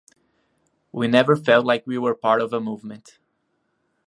We 0.91 1.07
never 1.07 1.35
felt 1.35 1.63
like 1.63 1.85
we 1.85 1.99
were 1.99 2.15
part 2.15 2.41
of 2.41 2.53
a 2.53 2.59
movement. 2.59 3.19